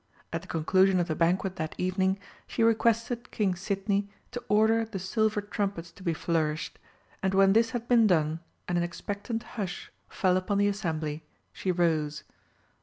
[0.33, 2.17] At the conclusion of the banquet that evening,
[2.47, 6.79] she requested King Sidney to order the silver trumpets to be flourished,
[7.21, 11.71] and when this had been done and an expectant hush fell upon the assembly, she
[11.71, 12.23] rose.